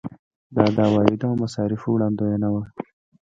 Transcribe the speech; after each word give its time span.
دا 0.55 0.65
د 0.75 0.77
عوایدو 0.87 1.25
او 1.29 1.35
مصارفو 1.43 1.87
وړاندوینه 1.91 2.47
وه. 2.53 2.63